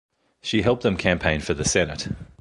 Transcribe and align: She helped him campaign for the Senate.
She 0.41 0.63
helped 0.63 0.83
him 0.83 0.97
campaign 0.97 1.41
for 1.41 1.53
the 1.53 1.63
Senate. 1.63 2.07